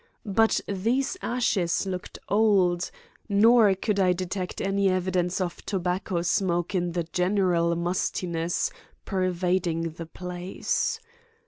But 0.25 0.61
these 0.67 1.15
ashes 1.21 1.85
looked 1.85 2.17
old, 2.27 2.89
nor 3.29 3.75
could 3.75 3.99
I 3.99 4.13
detect 4.13 4.59
any 4.59 4.89
evidence 4.89 5.39
of 5.39 5.63
tobacco 5.63 6.23
smoke 6.23 6.73
in 6.73 6.93
the 6.93 7.03
general 7.03 7.75
mustiness 7.75 8.71
pervading 9.05 9.91
the 9.91 10.07
place. 10.07 10.99